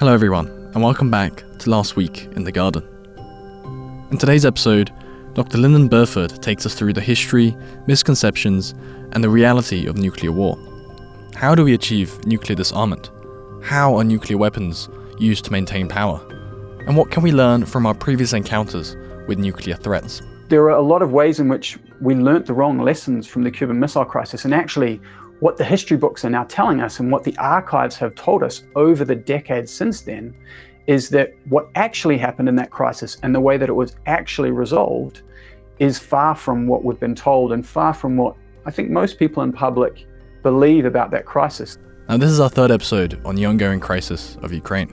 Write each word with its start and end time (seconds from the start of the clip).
Hello, 0.00 0.14
everyone, 0.14 0.46
and 0.72 0.82
welcome 0.82 1.10
back 1.10 1.44
to 1.58 1.68
Last 1.68 1.94
Week 1.94 2.24
in 2.34 2.42
the 2.42 2.50
Garden. 2.50 2.82
In 4.10 4.16
today's 4.16 4.46
episode, 4.46 4.90
Dr. 5.34 5.58
Lyndon 5.58 5.88
Burford 5.88 6.42
takes 6.42 6.64
us 6.64 6.74
through 6.74 6.94
the 6.94 7.02
history, 7.02 7.54
misconceptions, 7.86 8.74
and 9.12 9.22
the 9.22 9.28
reality 9.28 9.86
of 9.86 9.98
nuclear 9.98 10.32
war. 10.32 10.56
How 11.34 11.54
do 11.54 11.64
we 11.64 11.74
achieve 11.74 12.18
nuclear 12.24 12.56
disarmament? 12.56 13.10
How 13.62 13.94
are 13.94 14.02
nuclear 14.02 14.38
weapons 14.38 14.88
used 15.18 15.44
to 15.44 15.52
maintain 15.52 15.86
power? 15.86 16.18
And 16.86 16.96
what 16.96 17.10
can 17.10 17.22
we 17.22 17.30
learn 17.30 17.66
from 17.66 17.84
our 17.84 17.92
previous 17.92 18.32
encounters 18.32 18.96
with 19.28 19.38
nuclear 19.38 19.76
threats? 19.76 20.22
There 20.48 20.64
are 20.64 20.70
a 20.70 20.80
lot 20.80 21.02
of 21.02 21.12
ways 21.12 21.40
in 21.40 21.48
which 21.48 21.78
we 22.00 22.14
learnt 22.14 22.46
the 22.46 22.54
wrong 22.54 22.78
lessons 22.78 23.26
from 23.26 23.42
the 23.42 23.50
Cuban 23.50 23.78
Missile 23.78 24.06
Crisis, 24.06 24.46
and 24.46 24.54
actually, 24.54 24.98
what 25.40 25.56
the 25.56 25.64
history 25.64 25.96
books 25.96 26.24
are 26.24 26.30
now 26.30 26.44
telling 26.44 26.80
us 26.80 27.00
and 27.00 27.10
what 27.10 27.24
the 27.24 27.36
archives 27.38 27.96
have 27.96 28.14
told 28.14 28.42
us 28.42 28.64
over 28.76 29.04
the 29.04 29.16
decades 29.16 29.70
since 29.70 30.02
then 30.02 30.34
is 30.86 31.08
that 31.10 31.34
what 31.48 31.68
actually 31.74 32.18
happened 32.18 32.48
in 32.48 32.56
that 32.56 32.70
crisis 32.70 33.16
and 33.22 33.34
the 33.34 33.40
way 33.40 33.56
that 33.56 33.68
it 33.68 33.74
was 33.74 33.96
actually 34.06 34.50
resolved 34.50 35.22
is 35.78 35.98
far 35.98 36.34
from 36.34 36.66
what 36.66 36.84
we've 36.84 37.00
been 37.00 37.14
told 37.14 37.52
and 37.52 37.66
far 37.66 37.94
from 37.94 38.16
what 38.16 38.36
I 38.66 38.70
think 38.70 38.90
most 38.90 39.18
people 39.18 39.42
in 39.42 39.52
public 39.52 40.06
believe 40.42 40.84
about 40.84 41.10
that 41.12 41.24
crisis. 41.24 41.78
Now, 42.08 42.18
this 42.18 42.30
is 42.30 42.40
our 42.40 42.48
third 42.48 42.70
episode 42.70 43.20
on 43.24 43.34
the 43.34 43.46
ongoing 43.46 43.80
crisis 43.80 44.36
of 44.42 44.52
Ukraine. 44.52 44.88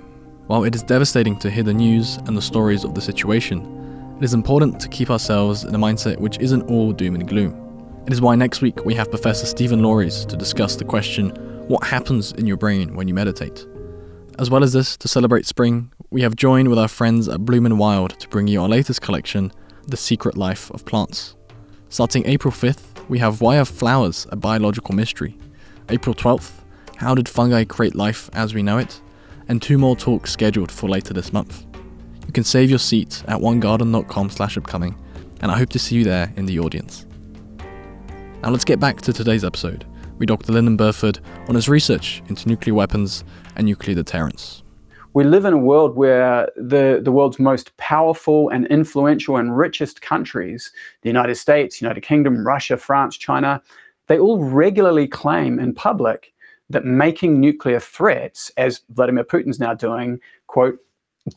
While 0.48 0.64
it 0.64 0.76
is 0.76 0.84
devastating 0.84 1.38
to 1.40 1.50
hear 1.50 1.64
the 1.64 1.74
news 1.74 2.18
and 2.26 2.38
the 2.38 2.42
stories 2.42 2.86
of 2.86 2.96
the 2.96 3.02
situation, 3.02 4.16
it 4.18 4.24
is 4.24 4.34
important 4.34 4.80
to 4.80 4.88
keep 4.88 5.10
ourselves 5.10 5.66
in 5.66 5.76
a 5.76 5.80
mindset 5.80 6.18
which 6.20 6.40
isn't 6.40 6.70
all 6.70 6.94
doom 6.94 7.16
and 7.16 7.28
gloom. 7.28 7.67
It 8.08 8.14
is 8.14 8.22
why 8.22 8.38
next 8.38 8.62
week 8.62 8.86
we 8.86 8.94
have 8.94 9.10
Professor 9.10 9.46
Steven 9.46 9.82
Laureys 9.82 10.26
to 10.28 10.38
discuss 10.38 10.78
the 10.78 10.86
question 10.86 11.32
what 11.68 11.84
happens 11.84 12.32
in 12.32 12.48
your 12.48 12.56
brain 12.56 12.96
when 12.96 13.10
you 13.10 13.14
meditate? 13.14 13.68
As 14.40 14.50
well 14.50 14.64
as 14.64 14.72
this, 14.72 14.96
to 14.96 15.10
celebrate 15.10 15.46
spring, 15.46 15.92
we 16.10 16.22
have 16.22 16.34
joined 16.38 16.70
with 16.70 16.80
our 16.80 16.88
friends 16.88 17.28
at 17.28 17.44
Bloom 17.44 17.66
and 17.66 17.78
Wild 17.78 18.18
to 18.22 18.30
bring 18.30 18.48
you 18.48 18.62
our 18.62 18.70
latest 18.70 19.02
collection, 19.02 19.52
The 19.90 19.98
Secret 19.98 20.38
Life 20.38 20.72
of 20.72 20.86
Plants. 20.86 21.36
Starting 21.90 22.26
April 22.26 22.54
5th, 22.54 23.06
we 23.10 23.20
have 23.20 23.42
Why 23.42 23.58
Are 23.58 23.66
Flowers 23.66 24.26
a 24.32 24.38
Biological 24.38 24.96
Mystery? 24.96 25.38
April 25.90 26.16
12th, 26.16 26.64
How 26.96 27.14
Did 27.14 27.28
Fungi 27.28 27.66
Create 27.66 27.94
Life 27.94 28.30
as 28.32 28.54
We 28.54 28.64
Know 28.64 28.78
It? 28.78 29.02
And 29.50 29.62
two 29.62 29.78
more 29.78 29.98
talks 29.98 30.32
scheduled 30.32 30.72
for 30.72 30.88
later 30.88 31.14
this 31.14 31.34
month. 31.34 31.66
You 32.26 32.32
can 32.32 32.46
save 32.46 32.70
your 32.70 32.80
seat 32.80 33.22
at 33.28 33.42
onegarden.com 33.42 34.30
slash 34.30 34.58
upcoming, 34.58 34.96
and 35.42 35.52
I 35.52 35.58
hope 35.58 35.72
to 35.72 35.80
see 35.80 35.98
you 35.98 36.06
there 36.06 36.32
in 36.38 36.46
the 36.46 36.60
audience. 36.60 37.07
Now 38.44 38.52
let's 38.52 38.66
get 38.66 38.80
back 38.80 39.02
to 39.02 39.12
today's 39.12 39.44
episode 39.44 39.84
with 40.20 40.28
Dr. 40.28 40.54
Lyndon 40.54 40.78
Burford 40.78 41.20
on 41.48 41.56
his 41.56 41.68
research 41.68 42.22
into 42.28 42.48
nuclear 42.48 42.76
weapons 42.76 43.24
and 43.56 43.66
nuclear 43.66 43.96
deterrence. 43.96 44.64
We 45.16 45.24
live 45.24 45.46
in 45.46 45.54
a 45.54 45.58
world 45.58 45.96
where 45.96 46.48
the, 46.56 47.02
the 47.04 47.12
world's 47.12 47.40
most 47.40 47.76
powerful 47.78 48.50
and 48.50 48.68
influential 48.68 49.38
and 49.38 49.58
richest 49.58 50.04
countries, 50.04 50.72
the 51.02 51.10
United 51.10 51.36
States, 51.36 51.82
United 51.82 52.02
Kingdom, 52.02 52.46
Russia, 52.46 52.78
France, 52.78 53.18
China, 53.18 53.60
they 54.06 54.20
all 54.20 54.44
regularly 54.44 55.08
claim 55.08 55.60
in 55.60 55.74
public 55.74 56.32
that 56.70 56.86
making 56.86 57.40
nuclear 57.40 57.80
threats, 57.80 58.52
as 58.58 58.82
Vladimir 58.92 59.24
Putin's 59.24 59.60
now 59.60 59.74
doing, 59.74 60.20
quote, 60.46 60.78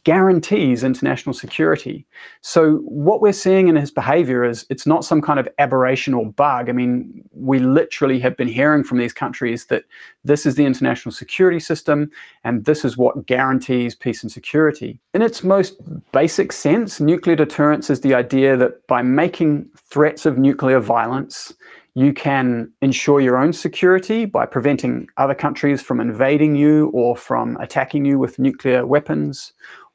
guarantees 0.05 0.84
international 0.84 1.34
security. 1.34 2.06
So 2.42 2.77
what 2.78 3.20
we're 3.20 3.33
seeing 3.33 3.69
in 3.69 3.77
his 3.77 3.91
behavior 3.91 4.44
is 4.44 4.66
it's 4.70 4.86
not 4.86 5.05
some 5.05 5.20
kind 5.20 5.41
of 5.41 5.48
aberration 5.58 6.14
or 6.14 6.27
bug. 6.27 6.69
I 6.69 6.72
mean, 6.72 7.24
we 7.33 7.58
literally 7.58 8.20
have 8.20 8.36
been 8.36 8.48
hearing 8.48 8.84
from 8.84 8.98
these 8.98 9.12
countries 9.12 9.66
that 9.66 9.84
this 10.24 10.46
is 10.46 10.55
the 10.55 10.64
international 10.64 11.12
security 11.12 11.61
system 11.61 12.11
and 12.44 12.64
this 12.64 12.84
is 12.84 12.96
what 12.96 13.27
guarantees 13.27 13.94
peace 13.94 14.22
and 14.22 14.30
security. 14.30 15.00
In 15.14 15.22
its 15.22 15.42
most 15.42 15.80
basic 16.12 16.52
sense, 16.52 17.00
nuclear 17.00 17.36
deterrence 17.36 17.91
is 17.91 18.00
the 18.00 18.14
idea 18.14 18.56
that 18.56 18.86
by 18.86 19.02
making 19.02 19.68
threats 19.77 20.27
of 20.27 20.38
nuclear 20.38 20.80
violence, 20.80 21.52
you 21.95 22.12
can 22.12 22.73
ensure 22.83 23.20
your 23.20 23.36
own 23.36 23.52
security 23.52 24.24
by 24.24 24.46
preventing 24.46 25.08
other 25.17 25.34
countries 25.34 25.83
from 25.83 26.00
invading 26.00 26.55
you 26.55 26.89
or 26.95 27.17
from 27.17 27.56
attacking 27.56 28.05
you 28.05 28.18
with 28.18 28.39
nuclear 28.39 28.86
weapons 28.86 29.52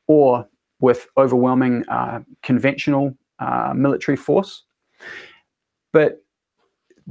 or 0.08 0.48
with 0.80 1.08
overwhelming 1.18 1.84
uh, 1.90 2.20
conventional 2.44 3.16
uh, 3.40 3.74
military 3.76 4.18
force. 4.18 4.64
But 5.94 6.24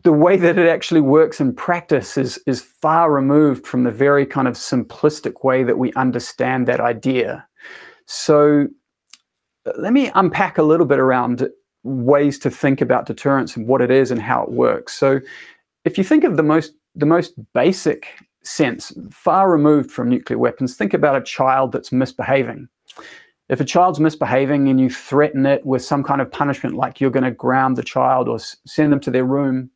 the 0.03 0.13
way 0.13 0.37
that 0.37 0.59
it 0.59 0.69
actually 0.69 1.01
works 1.01 1.41
in 1.41 1.55
practice 1.55 2.17
is, 2.17 2.39
is 2.47 2.61
far 2.61 3.13
removed 3.13 3.67
from 3.67 3.85
the 3.85 3.91
very 3.91 4.27
kind 4.27 4.49
of 4.49 4.55
simplistic 4.55 5.45
way 5.45 5.63
that 5.63 5.79
we 5.79 5.93
understand 5.95 6.67
that 6.67 6.81
idea. 6.81 7.47
So 8.07 8.67
let 9.77 9.93
me 9.93 10.11
unpack 10.15 10.59
a 10.59 10.63
little 10.63 10.87
bit 10.87 10.99
around 10.99 11.49
ways 11.85 12.39
to 12.41 12.51
think 12.51 12.81
about 12.81 13.07
deterrence 13.07 13.57
and 13.57 13.67
what 13.67 13.81
it 13.81 13.91
is 13.91 14.11
and 14.11 14.21
how 14.21 14.43
it 14.43 14.51
works. 14.51 14.95
So 14.95 15.21
if 15.85 15.97
you 15.97 16.05
think 16.05 16.25
of 16.25 16.37
the 16.37 16.43
most 16.43 16.73
the 16.97 17.07
most 17.07 17.35
basic 17.55 18.07
sense, 18.45 18.93
far 19.11 19.51
removed 19.51 19.91
from 19.91 20.09
nuclear 20.09 20.39
weapons, 20.39 20.77
think 20.77 20.95
about 20.95 21.17
a 21.17 21.25
child 21.25 21.73
that's 21.73 21.91
misbehaving. 21.91 22.69
If 23.49 23.61
a 23.61 23.65
child's 23.65 24.01
misbehaving 24.01 24.69
and 24.69 24.81
you 24.81 24.89
threaten 24.89 25.45
it 25.45 25.65
with 25.67 25.85
some 25.85 26.03
kind 26.03 26.21
of 26.21 26.31
punishment, 26.31 26.77
like 26.77 27.01
you're 27.01 27.11
going 27.11 27.25
to 27.25 27.31
ground 27.31 27.77
the 27.77 27.83
child 27.83 28.29
or 28.29 28.39
send 28.39 28.93
them 28.93 29.01
to 29.01 29.11
their 29.11 29.25
room, 29.25 29.71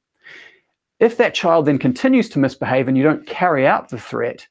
if 1.00 1.16
that 1.18 1.34
child 1.34 1.66
then 1.66 1.78
continues 1.78 2.28
to 2.30 2.38
misbehave 2.38 2.88
and 2.88 2.96
you 2.96 3.04
don't 3.04 3.26
carry 3.26 3.66
out 3.66 3.88
the 3.88 3.98
threat, 3.98 4.46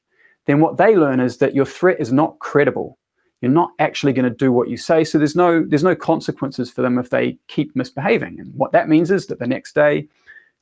then 0.46 0.60
what 0.60 0.76
they 0.76 0.96
learn 0.96 1.20
is 1.20 1.38
that 1.38 1.54
your 1.54 1.66
threat 1.66 2.00
is 2.00 2.12
not 2.12 2.38
credible. 2.38 2.96
You're 3.40 3.50
not 3.50 3.72
actually 3.78 4.12
going 4.12 4.28
to 4.28 4.34
do 4.34 4.50
what 4.50 4.68
you 4.68 4.76
say, 4.76 5.04
so 5.04 5.18
there's 5.18 5.36
no 5.36 5.64
there's 5.64 5.84
no 5.84 5.94
consequences 5.94 6.70
for 6.70 6.82
them 6.82 6.98
if 6.98 7.10
they 7.10 7.38
keep 7.46 7.76
misbehaving. 7.76 8.40
And 8.40 8.52
what 8.54 8.72
that 8.72 8.88
means 8.88 9.10
is 9.10 9.26
that 9.26 9.38
the 9.38 9.46
next 9.46 9.74
day, 9.74 10.08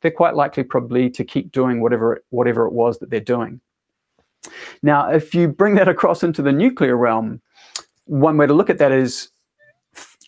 they're 0.01 0.11
quite 0.11 0.35
likely 0.35 0.63
probably 0.63 1.09
to 1.11 1.25
keep 1.25 1.53
doing 1.53 1.81
whatever 1.81 2.23
whatever 2.31 2.67
it 2.67 2.73
was 2.73 2.99
that 2.99 3.09
they're 3.09 3.21
doing. 3.21 3.61
Now, 4.83 5.11
if 5.11 5.35
you 5.35 5.49
bring 5.49 5.75
that 5.77 5.89
across 5.89 6.23
into 6.23 6.43
the 6.43 6.53
nuclear 6.53 6.97
realm, 6.97 7.41
one 8.07 8.37
way 8.37 8.47
to 8.47 8.55
look 8.55 8.71
at 8.71 8.79
that 8.79 8.93
is 8.93 9.29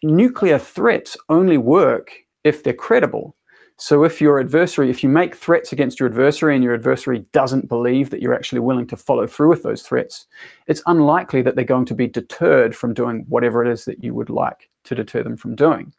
nuclear 0.02 0.58
threats 0.58 1.16
only 1.28 1.58
work 1.58 2.12
if 2.44 2.62
they're 2.62 2.72
credible. 2.72 3.34
So 3.80 4.02
if 4.02 4.20
your 4.20 4.40
adversary, 4.40 4.90
if 4.90 5.04
you 5.04 5.08
make 5.08 5.36
threats 5.36 5.72
against 5.72 6.00
your 6.00 6.08
adversary 6.08 6.56
and 6.56 6.64
your 6.64 6.74
adversary 6.74 7.24
doesn't 7.32 7.68
believe 7.68 8.10
that 8.10 8.20
you're 8.20 8.34
actually 8.34 8.58
willing 8.58 8.88
to 8.88 8.96
follow 8.96 9.26
through 9.26 9.50
with 9.50 9.62
those 9.62 9.82
threats, 9.82 10.26
it's 10.66 10.82
unlikely 10.86 11.42
that 11.42 11.54
they're 11.54 11.64
going 11.64 11.84
to 11.84 11.94
be 11.94 12.08
deterred 12.08 12.74
from 12.74 12.92
doing 12.92 13.24
whatever 13.28 13.64
it 13.64 13.70
is 13.70 13.84
that 13.84 14.02
you 14.02 14.14
would 14.14 14.30
like 14.30 14.68
to 14.84 14.96
deter 14.96 15.22
them 15.22 15.36
from 15.36 15.54
doing. 15.54 15.92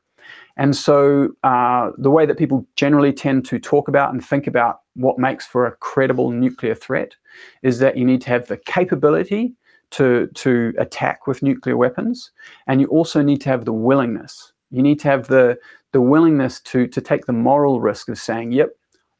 And 0.57 0.75
so 0.75 1.29
uh, 1.43 1.91
the 1.97 2.11
way 2.11 2.25
that 2.25 2.37
people 2.37 2.67
generally 2.75 3.13
tend 3.13 3.45
to 3.45 3.59
talk 3.59 3.87
about 3.87 4.11
and 4.11 4.23
think 4.23 4.45
about 4.45 4.81
what 4.95 5.17
makes 5.17 5.45
for 5.45 5.65
a 5.65 5.71
credible 5.77 6.31
nuclear 6.31 6.75
threat 6.75 7.15
is 7.63 7.79
that 7.79 7.95
you 7.95 8.03
need 8.03 8.21
to 8.21 8.29
have 8.29 8.47
the 8.47 8.57
capability 8.57 9.55
to, 9.91 10.27
to 10.35 10.73
attack 10.77 11.27
with 11.27 11.43
nuclear 11.43 11.77
weapons, 11.77 12.31
and 12.67 12.79
you 12.81 12.87
also 12.87 13.21
need 13.21 13.41
to 13.41 13.49
have 13.49 13.65
the 13.65 13.73
willingness. 13.73 14.53
You 14.71 14.81
need 14.81 14.99
to 15.01 15.07
have 15.07 15.27
the, 15.27 15.57
the 15.93 16.01
willingness 16.01 16.59
to, 16.61 16.87
to 16.87 17.01
take 17.01 17.25
the 17.25 17.33
moral 17.33 17.81
risk 17.81 18.09
of 18.09 18.17
saying, 18.19 18.51
yep, 18.51 18.69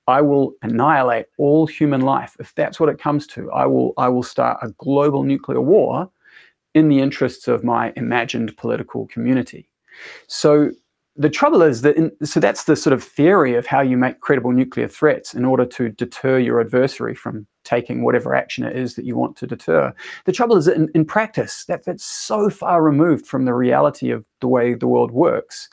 I 0.07 0.21
will 0.21 0.53
annihilate 0.61 1.27
all 1.37 1.67
human 1.67 2.01
life. 2.01 2.35
If 2.39 2.53
that's 2.55 2.79
what 2.79 2.89
it 2.89 2.99
comes 2.99 3.27
to, 3.27 3.51
I 3.51 3.65
will, 3.65 3.93
I 3.97 4.09
will 4.09 4.23
start 4.23 4.59
a 4.61 4.69
global 4.77 5.23
nuclear 5.23 5.61
war 5.61 6.09
in 6.73 6.89
the 6.89 6.99
interests 6.99 7.47
of 7.47 7.63
my 7.63 7.93
imagined 7.95 8.55
political 8.57 9.07
community. 9.07 9.69
So 10.27 10.71
the 11.15 11.29
trouble 11.29 11.61
is 11.61 11.81
that, 11.81 11.97
in, 11.97 12.11
so 12.23 12.39
that's 12.39 12.63
the 12.63 12.75
sort 12.75 12.93
of 12.93 13.03
theory 13.03 13.55
of 13.55 13.65
how 13.65 13.81
you 13.81 13.97
make 13.97 14.21
credible 14.21 14.51
nuclear 14.51 14.87
threats 14.87 15.33
in 15.33 15.43
order 15.43 15.65
to 15.65 15.89
deter 15.89 16.39
your 16.39 16.61
adversary 16.61 17.13
from 17.13 17.45
taking 17.65 18.03
whatever 18.03 18.33
action 18.33 18.63
it 18.63 18.75
is 18.75 18.95
that 18.95 19.05
you 19.05 19.17
want 19.17 19.35
to 19.35 19.45
deter. 19.45 19.93
The 20.25 20.31
trouble 20.31 20.55
is 20.55 20.65
that 20.65 20.77
in, 20.77 20.89
in 20.95 21.05
practice, 21.05 21.65
that, 21.65 21.83
that's 21.83 22.05
so 22.05 22.49
far 22.49 22.81
removed 22.81 23.27
from 23.27 23.45
the 23.45 23.53
reality 23.53 24.11
of 24.11 24.23
the 24.39 24.47
way 24.47 24.73
the 24.73 24.87
world 24.87 25.11
works. 25.11 25.69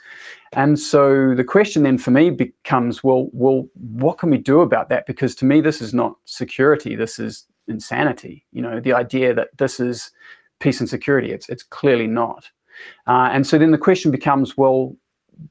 And 0.52 0.78
so 0.78 1.34
the 1.34 1.44
question 1.44 1.84
then 1.84 1.98
for 1.98 2.10
me 2.10 2.30
becomes, 2.30 3.04
well, 3.04 3.28
well, 3.32 3.66
what 3.74 4.18
can 4.18 4.30
we 4.30 4.38
do 4.38 4.60
about 4.60 4.88
that? 4.88 5.06
Because 5.06 5.34
to 5.36 5.44
me, 5.44 5.60
this 5.60 5.80
is 5.80 5.94
not 5.94 6.16
security. 6.24 6.96
This 6.96 7.18
is 7.18 7.46
insanity. 7.68 8.44
You 8.52 8.62
know, 8.62 8.80
the 8.80 8.92
idea 8.92 9.32
that 9.34 9.48
this 9.58 9.80
is 9.80 10.10
peace 10.58 10.80
and 10.80 10.88
security. 10.88 11.32
It's 11.32 11.48
it's 11.48 11.62
clearly 11.62 12.06
not. 12.06 12.50
Uh, 13.06 13.30
and 13.32 13.46
so 13.46 13.58
then 13.58 13.70
the 13.70 13.78
question 13.78 14.10
becomes, 14.10 14.56
well, 14.56 14.96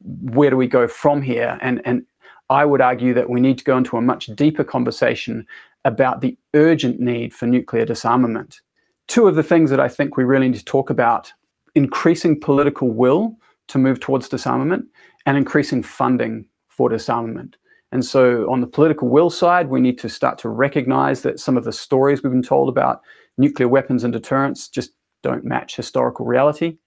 where 0.01 0.49
do 0.49 0.57
we 0.57 0.67
go 0.67 0.87
from 0.87 1.21
here? 1.21 1.57
And, 1.61 1.81
and 1.85 2.05
I 2.49 2.65
would 2.65 2.81
argue 2.81 3.13
that 3.13 3.29
we 3.29 3.39
need 3.39 3.57
to 3.57 3.63
go 3.63 3.77
into 3.77 3.97
a 3.97 4.01
much 4.01 4.27
deeper 4.27 4.63
conversation 4.63 5.45
about 5.83 6.21
the 6.21 6.37
urgent 6.53 6.99
need 6.99 7.33
for 7.33 7.45
nuclear 7.45 7.85
disarmament. 7.85 8.61
Two 9.07 9.27
of 9.27 9.35
the 9.35 9.43
things 9.43 9.69
that 9.69 9.79
I 9.79 9.87
think 9.87 10.17
we 10.17 10.23
really 10.23 10.49
need 10.49 10.57
to 10.57 10.65
talk 10.65 10.89
about 10.89 11.31
increasing 11.75 12.39
political 12.39 12.89
will 12.89 13.37
to 13.67 13.77
move 13.77 13.99
towards 13.99 14.29
disarmament 14.29 14.85
and 15.25 15.37
increasing 15.37 15.83
funding 15.83 16.45
for 16.67 16.89
disarmament. 16.89 17.57
And 17.91 18.03
so, 18.03 18.51
on 18.51 18.61
the 18.61 18.67
political 18.67 19.07
will 19.07 19.29
side, 19.29 19.69
we 19.69 19.79
need 19.79 19.97
to 19.99 20.09
start 20.09 20.37
to 20.39 20.49
recognize 20.49 21.21
that 21.21 21.39
some 21.39 21.55
of 21.55 21.63
the 21.63 21.71
stories 21.71 22.21
we've 22.21 22.31
been 22.31 22.41
told 22.41 22.67
about 22.67 23.01
nuclear 23.37 23.67
weapons 23.67 24.03
and 24.03 24.11
deterrence 24.11 24.67
just 24.67 24.91
don't 25.23 25.45
match 25.45 25.75
historical 25.75 26.25
reality. 26.25 26.77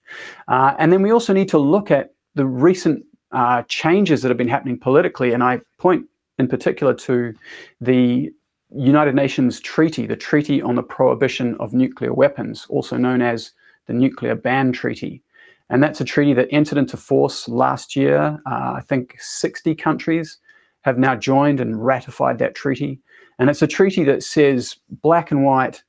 Uh, 0.47 0.75
and 0.77 0.93
then 0.93 1.01
we 1.01 1.11
also 1.11 1.33
need 1.33 1.49
to 1.49 1.57
look 1.57 1.89
at 1.89 2.13
the 2.35 2.45
recent 2.45 3.03
uh, 3.31 3.63
changes 3.67 4.21
that 4.21 4.29
have 4.29 4.37
been 4.37 4.47
happening 4.47 4.79
politically. 4.79 5.33
And 5.33 5.43
I 5.43 5.61
point 5.77 6.05
in 6.37 6.47
particular 6.47 6.93
to 6.93 7.33
the 7.81 8.31
United 8.71 9.15
Nations 9.15 9.59
Treaty, 9.59 10.05
the 10.05 10.15
Treaty 10.15 10.61
on 10.61 10.75
the 10.75 10.83
Prohibition 10.83 11.55
of 11.59 11.73
Nuclear 11.73 12.13
Weapons, 12.13 12.65
also 12.69 12.97
known 12.97 13.21
as 13.21 13.51
the 13.87 13.93
Nuclear 13.93 14.35
Ban 14.35 14.71
Treaty. 14.71 15.23
And 15.69 15.83
that's 15.83 16.01
a 16.01 16.05
treaty 16.05 16.33
that 16.33 16.47
entered 16.51 16.77
into 16.77 16.97
force 16.97 17.47
last 17.47 17.95
year. 17.95 18.39
Uh, 18.45 18.73
I 18.77 18.81
think 18.87 19.15
60 19.19 19.75
countries 19.75 20.37
have 20.81 20.97
now 20.97 21.15
joined 21.15 21.59
and 21.59 21.83
ratified 21.83 22.39
that 22.39 22.55
treaty. 22.55 22.99
And 23.37 23.49
it's 23.49 23.61
a 23.61 23.67
treaty 23.67 24.03
that 24.05 24.23
says, 24.23 24.77
black 24.89 25.31
and 25.31 25.43
white, 25.45 25.83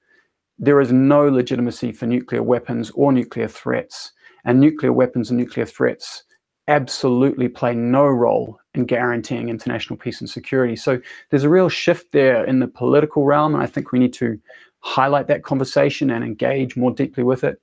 there 0.58 0.80
is 0.80 0.92
no 0.92 1.28
legitimacy 1.28 1.92
for 1.92 2.06
nuclear 2.06 2.42
weapons 2.42 2.90
or 2.90 3.12
nuclear 3.12 3.48
threats. 3.48 4.12
And 4.44 4.60
nuclear 4.60 4.92
weapons 4.92 5.30
and 5.30 5.38
nuclear 5.38 5.66
threats 5.66 6.24
absolutely 6.70 7.48
play 7.48 7.74
no 7.74 8.06
role 8.06 8.58
in 8.74 8.84
guaranteeing 8.84 9.48
international 9.48 9.98
peace 9.98 10.20
and 10.20 10.30
security. 10.30 10.76
So 10.76 11.00
there's 11.28 11.44
a 11.44 11.48
real 11.48 11.68
shift 11.68 12.12
there 12.12 12.44
in 12.44 12.60
the 12.60 12.68
political 12.68 13.24
realm, 13.24 13.54
and 13.54 13.62
I 13.62 13.66
think 13.66 13.90
we 13.90 13.98
need 13.98 14.12
to 14.14 14.40
highlight 14.78 15.26
that 15.26 15.42
conversation 15.42 16.10
and 16.10 16.24
engage 16.24 16.76
more 16.76 16.92
deeply 16.92 17.24
with 17.24 17.44
it. 17.44 17.60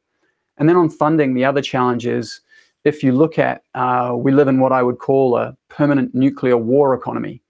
And 0.58 0.68
then 0.68 0.76
on 0.76 0.90
funding, 0.90 1.34
the 1.34 1.46
other 1.46 1.62
challenge 1.62 2.06
is 2.06 2.42
if 2.84 3.02
you 3.02 3.12
look 3.12 3.40
at, 3.40 3.64
uh, 3.74 4.14
we 4.16 4.32
live 4.32 4.48
in 4.48 4.60
what 4.60 4.72
I 4.72 4.84
would 4.84 5.00
call 5.00 5.38
a 5.38 5.56
permanent 5.70 6.14
nuclear 6.14 6.58
war 6.58 6.94
economy. 6.94 7.42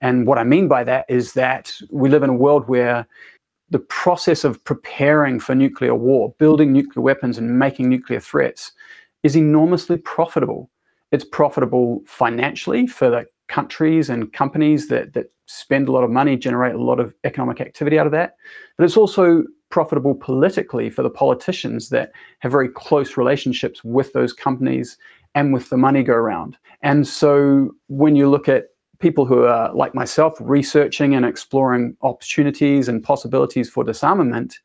And 0.00 0.26
what 0.26 0.38
I 0.38 0.44
mean 0.44 0.68
by 0.68 0.84
that 0.84 1.06
is 1.08 1.32
that 1.34 1.72
we 1.90 2.08
live 2.08 2.22
in 2.22 2.30
a 2.30 2.34
world 2.34 2.68
where 2.68 3.06
the 3.70 3.78
process 3.78 4.44
of 4.44 4.62
preparing 4.64 5.40
for 5.40 5.54
nuclear 5.54 5.94
war, 5.94 6.34
building 6.38 6.72
nuclear 6.72 7.02
weapons 7.02 7.38
and 7.38 7.58
making 7.58 7.88
nuclear 7.88 8.20
threats, 8.20 8.72
is 9.22 9.36
enormously 9.36 9.96
profitable. 9.96 10.70
It's 11.12 11.24
profitable 11.24 12.02
financially 12.06 12.86
for 12.86 13.10
the 13.10 13.26
countries 13.48 14.10
and 14.10 14.32
companies 14.32 14.88
that, 14.88 15.12
that 15.14 15.26
spend 15.46 15.88
a 15.88 15.92
lot 15.92 16.04
of 16.04 16.10
money, 16.10 16.36
generate 16.36 16.74
a 16.74 16.82
lot 16.82 17.00
of 17.00 17.14
economic 17.24 17.60
activity 17.60 17.98
out 17.98 18.06
of 18.06 18.12
that. 18.12 18.36
But 18.76 18.84
it's 18.84 18.96
also 18.96 19.44
profitable 19.70 20.14
politically 20.14 20.90
for 20.90 21.02
the 21.02 21.10
politicians 21.10 21.88
that 21.90 22.12
have 22.40 22.52
very 22.52 22.68
close 22.68 23.16
relationships 23.16 23.82
with 23.84 24.12
those 24.12 24.32
companies 24.32 24.96
and 25.34 25.52
with 25.52 25.68
the 25.70 25.76
money 25.76 26.02
go 26.02 26.14
around. 26.14 26.56
And 26.82 27.06
so 27.06 27.70
when 27.88 28.16
you 28.16 28.28
look 28.28 28.48
at 28.48 28.66
people 28.98 29.26
who 29.26 29.44
are 29.44 29.72
like 29.74 29.94
myself 29.94 30.36
researching 30.40 31.14
and 31.14 31.24
exploring 31.24 31.96
opportunities 32.02 32.88
and 32.88 33.02
possibilities 33.02 33.68
for 33.68 33.84
disarmament 33.84 34.60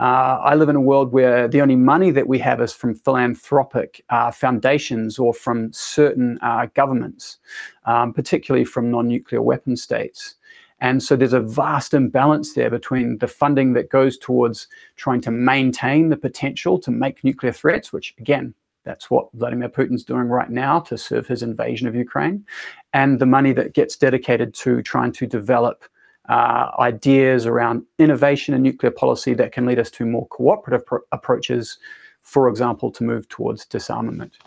uh, 0.00 0.38
i 0.42 0.54
live 0.54 0.68
in 0.68 0.76
a 0.76 0.80
world 0.80 1.12
where 1.12 1.48
the 1.48 1.60
only 1.60 1.76
money 1.76 2.10
that 2.10 2.28
we 2.28 2.38
have 2.38 2.60
is 2.60 2.72
from 2.72 2.94
philanthropic 2.94 4.04
uh, 4.10 4.30
foundations 4.30 5.18
or 5.18 5.32
from 5.34 5.72
certain 5.72 6.38
uh, 6.42 6.66
governments 6.74 7.38
um, 7.84 8.12
particularly 8.12 8.64
from 8.64 8.90
non-nuclear 8.90 9.42
weapon 9.42 9.76
states. 9.76 10.36
And 10.80 11.02
so 11.02 11.14
there's 11.14 11.32
a 11.32 11.40
vast 11.40 11.94
imbalance 11.94 12.54
there 12.54 12.70
between 12.70 13.18
the 13.18 13.28
funding 13.28 13.72
that 13.74 13.90
goes 13.90 14.18
towards 14.18 14.66
trying 14.96 15.20
to 15.22 15.30
maintain 15.30 16.08
the 16.08 16.16
potential 16.16 16.78
to 16.80 16.90
make 16.90 17.22
nuclear 17.22 17.52
threats 17.52 17.92
which 17.92 18.14
again 18.18 18.54
that's 18.84 19.10
what 19.10 19.32
Vladimir 19.34 19.68
Putin's 19.68 20.04
doing 20.04 20.28
right 20.28 20.50
now 20.50 20.80
to 20.80 20.98
serve 20.98 21.26
his 21.26 21.42
invasion 21.42 21.86
of 21.86 21.94
Ukraine, 21.94 22.44
and 22.92 23.18
the 23.18 23.26
money 23.26 23.52
that 23.52 23.74
gets 23.74 23.96
dedicated 23.96 24.54
to 24.54 24.82
trying 24.82 25.12
to 25.12 25.26
develop 25.26 25.84
uh, 26.28 26.70
ideas 26.78 27.46
around 27.46 27.84
innovation 27.98 28.54
and 28.54 28.62
nuclear 28.62 28.92
policy 28.92 29.34
that 29.34 29.52
can 29.52 29.66
lead 29.66 29.78
us 29.78 29.90
to 29.90 30.06
more 30.06 30.26
cooperative 30.28 30.86
approaches, 31.10 31.78
for 32.22 32.48
example, 32.48 32.90
to 32.92 33.04
move 33.04 33.28
towards 33.28 33.66
disarmament. 33.66 34.38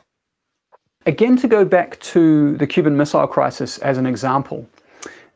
Again, 1.05 1.37
to 1.37 1.47
go 1.47 1.65
back 1.65 1.99
to 1.99 2.57
the 2.57 2.65
Cuban 2.65 2.97
Missile 2.97 3.27
Crisis 3.27 3.77
as 3.79 3.97
an 3.97 4.05
example, 4.05 4.67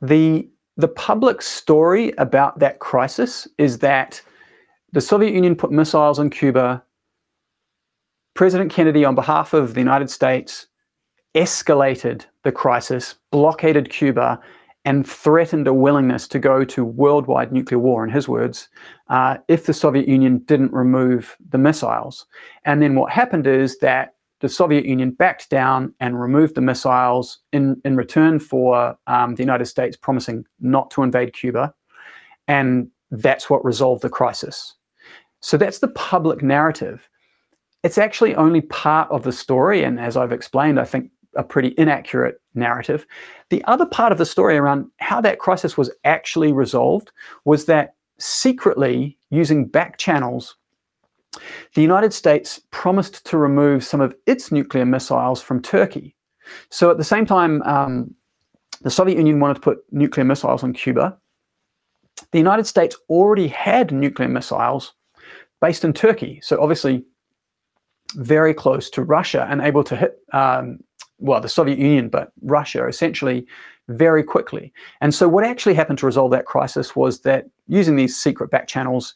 the, 0.01 0.47
the 0.77 0.87
public 0.87 1.41
story 1.41 2.13
about 2.17 2.57
that 2.59 2.79
crisis 2.79 3.47
is 3.57 3.79
that 3.79 4.21
the 4.91 5.01
Soviet 5.01 5.33
Union 5.33 5.55
put 5.55 5.71
missiles 5.71 6.17
on 6.17 6.29
Cuba 6.29 6.83
President 8.39 8.71
Kennedy, 8.71 9.03
on 9.03 9.15
behalf 9.15 9.53
of 9.53 9.73
the 9.73 9.81
United 9.81 10.09
States, 10.09 10.67
escalated 11.35 12.23
the 12.45 12.53
crisis, 12.53 13.15
blockaded 13.33 13.89
Cuba, 13.89 14.39
and 14.85 15.05
threatened 15.05 15.67
a 15.67 15.73
willingness 15.73 16.25
to 16.29 16.39
go 16.39 16.63
to 16.63 16.85
worldwide 16.85 17.51
nuclear 17.51 17.79
war, 17.79 18.01
in 18.01 18.09
his 18.09 18.29
words, 18.29 18.69
uh, 19.09 19.35
if 19.49 19.65
the 19.65 19.73
Soviet 19.73 20.07
Union 20.07 20.37
didn't 20.45 20.71
remove 20.71 21.35
the 21.49 21.57
missiles. 21.57 22.27
And 22.63 22.81
then 22.81 22.95
what 22.95 23.11
happened 23.11 23.45
is 23.45 23.77
that 23.79 24.13
the 24.39 24.47
Soviet 24.47 24.85
Union 24.85 25.11
backed 25.11 25.49
down 25.49 25.93
and 25.99 26.21
removed 26.21 26.55
the 26.55 26.61
missiles 26.61 27.39
in, 27.51 27.81
in 27.83 27.97
return 27.97 28.39
for 28.39 28.97
um, 29.07 29.35
the 29.35 29.43
United 29.43 29.65
States 29.65 29.97
promising 29.97 30.45
not 30.61 30.89
to 30.91 31.03
invade 31.03 31.33
Cuba. 31.33 31.73
And 32.47 32.87
that's 33.11 33.49
what 33.49 33.65
resolved 33.65 34.01
the 34.01 34.09
crisis. 34.09 34.75
So 35.41 35.57
that's 35.57 35.79
the 35.79 35.89
public 35.89 36.41
narrative 36.41 37.09
it's 37.83 37.97
actually 37.97 38.35
only 38.35 38.61
part 38.61 39.09
of 39.11 39.23
the 39.23 39.31
story. 39.31 39.83
And 39.83 39.99
as 39.99 40.17
I've 40.17 40.31
explained, 40.31 40.79
I 40.79 40.85
think 40.85 41.11
a 41.35 41.43
pretty 41.43 41.73
inaccurate 41.77 42.41
narrative. 42.55 43.05
The 43.49 43.63
other 43.65 43.85
part 43.85 44.11
of 44.11 44.17
the 44.17 44.25
story 44.25 44.57
around 44.57 44.89
how 44.97 45.21
that 45.21 45.39
crisis 45.39 45.77
was 45.77 45.91
actually 46.03 46.51
resolved 46.51 47.11
was 47.45 47.65
that 47.65 47.95
secretly, 48.17 49.17
using 49.29 49.65
back 49.65 49.97
channels, 49.97 50.55
the 51.75 51.81
United 51.81 52.13
States 52.13 52.59
promised 52.71 53.25
to 53.27 53.37
remove 53.37 53.83
some 53.83 54.01
of 54.01 54.15
its 54.25 54.51
nuclear 54.51 54.85
missiles 54.85 55.41
from 55.41 55.61
Turkey. 55.61 56.15
So 56.69 56.89
at 56.89 56.97
the 56.97 57.03
same 57.03 57.25
time, 57.25 57.61
um, 57.63 58.13
the 58.81 58.89
Soviet 58.89 59.17
Union 59.17 59.39
wanted 59.39 59.55
to 59.55 59.59
put 59.61 59.79
nuclear 59.91 60.25
missiles 60.25 60.63
on 60.63 60.73
Cuba. 60.73 61.17
The 62.31 62.39
United 62.39 62.65
States 62.65 62.95
already 63.09 63.47
had 63.47 63.91
nuclear 63.91 64.27
missiles 64.27 64.93
based 65.61 65.83
in 65.85 65.93
Turkey. 65.93 66.39
So 66.41 66.59
obviously, 66.61 67.05
very 68.15 68.53
close 68.53 68.89
to 68.91 69.03
Russia 69.03 69.47
and 69.49 69.61
able 69.61 69.83
to 69.83 69.95
hit, 69.95 70.19
um, 70.33 70.79
well, 71.19 71.41
the 71.41 71.49
Soviet 71.49 71.77
Union, 71.77 72.09
but 72.09 72.31
Russia 72.41 72.87
essentially 72.87 73.45
very 73.87 74.23
quickly. 74.23 74.71
And 75.01 75.13
so, 75.13 75.27
what 75.27 75.43
actually 75.43 75.73
happened 75.73 75.99
to 75.99 76.05
resolve 76.05 76.31
that 76.31 76.45
crisis 76.45 76.95
was 76.95 77.21
that 77.21 77.45
using 77.67 77.95
these 77.95 78.15
secret 78.15 78.49
back 78.49 78.67
channels, 78.67 79.15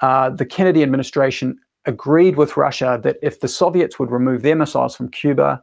uh, 0.00 0.30
the 0.30 0.46
Kennedy 0.46 0.82
administration 0.82 1.58
agreed 1.86 2.36
with 2.36 2.56
Russia 2.56 3.00
that 3.02 3.16
if 3.22 3.40
the 3.40 3.48
Soviets 3.48 3.98
would 3.98 4.10
remove 4.10 4.42
their 4.42 4.56
missiles 4.56 4.96
from 4.96 5.08
Cuba, 5.08 5.62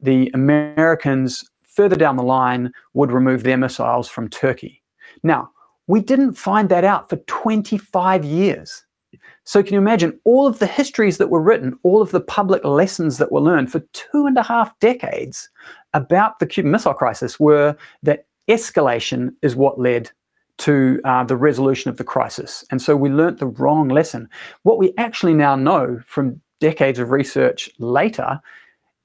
the 0.00 0.30
Americans 0.34 1.44
further 1.62 1.96
down 1.96 2.16
the 2.16 2.22
line 2.22 2.72
would 2.94 3.12
remove 3.12 3.42
their 3.42 3.56
missiles 3.56 4.08
from 4.08 4.28
Turkey. 4.28 4.82
Now, 5.22 5.50
we 5.86 6.00
didn't 6.00 6.34
find 6.34 6.68
that 6.68 6.84
out 6.84 7.08
for 7.08 7.16
25 7.16 8.24
years. 8.24 8.84
So 9.44 9.62
can 9.62 9.72
you 9.72 9.78
imagine 9.78 10.18
all 10.24 10.46
of 10.46 10.58
the 10.60 10.66
histories 10.66 11.18
that 11.18 11.30
were 11.30 11.40
written, 11.40 11.78
all 11.82 12.00
of 12.00 12.12
the 12.12 12.20
public 12.20 12.64
lessons 12.64 13.18
that 13.18 13.32
were 13.32 13.40
learned 13.40 13.72
for 13.72 13.80
two 13.92 14.26
and 14.26 14.38
a 14.38 14.42
half 14.42 14.78
decades 14.78 15.50
about 15.94 16.38
the 16.38 16.46
Cuban 16.46 16.70
Missile 16.70 16.94
Crisis 16.94 17.40
were 17.40 17.76
that 18.02 18.26
escalation 18.48 19.34
is 19.42 19.56
what 19.56 19.80
led 19.80 20.10
to 20.58 21.00
uh, 21.04 21.24
the 21.24 21.36
resolution 21.36 21.90
of 21.90 21.96
the 21.96 22.04
crisis. 22.04 22.64
And 22.70 22.80
so 22.80 22.96
we 22.96 23.10
learnt 23.10 23.38
the 23.38 23.46
wrong 23.46 23.88
lesson. 23.88 24.28
What 24.62 24.78
we 24.78 24.92
actually 24.96 25.34
now 25.34 25.56
know 25.56 26.00
from 26.06 26.40
decades 26.60 26.98
of 26.98 27.10
research 27.10 27.68
later 27.78 28.40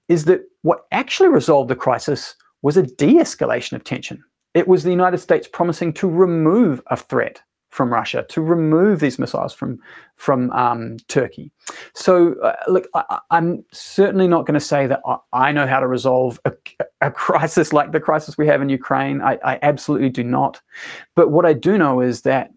is 0.07 0.25
that 0.25 0.41
what 0.61 0.85
actually 0.91 1.29
resolved 1.29 1.69
the 1.69 1.75
crisis 1.75 2.35
was 2.61 2.77
a 2.77 2.83
de 2.83 3.15
escalation 3.15 3.73
of 3.73 3.83
tension. 3.83 4.23
It 4.53 4.67
was 4.67 4.83
the 4.83 4.91
United 4.91 5.19
States 5.19 5.47
promising 5.47 5.93
to 5.93 6.07
remove 6.07 6.81
a 6.87 6.97
threat 6.97 7.41
from 7.77 7.93
Russia 7.93 8.25
to 8.27 8.41
remove 8.41 8.99
these 8.99 9.19
missiles 9.19 9.53
from 9.53 9.79
from 10.15 10.51
um, 10.51 10.97
Turkey. 11.07 11.51
So, 11.93 12.33
uh, 12.41 12.55
look, 12.67 12.87
I, 12.95 13.19
am 13.31 13.63
certainly 13.71 14.27
not 14.27 14.47
going 14.47 14.55
to 14.55 14.59
say 14.59 14.87
that 14.87 14.99
I, 15.05 15.17
I, 15.31 15.51
know 15.51 15.67
how 15.67 15.79
to 15.79 15.87
resolve 15.87 16.39
a, 16.43 16.53
a, 17.01 17.11
crisis 17.11 17.71
like 17.71 17.91
the 17.91 17.99
crisis 17.99 18.35
we 18.35 18.47
have 18.47 18.63
in 18.63 18.69
Ukraine. 18.69 19.21
I, 19.21 19.37
I 19.45 19.59
absolutely 19.61 20.09
do 20.09 20.23
not. 20.23 20.59
But 21.15 21.29
what 21.29 21.45
I 21.45 21.53
do 21.53 21.77
know 21.77 22.01
is 22.01 22.23
that, 22.23 22.51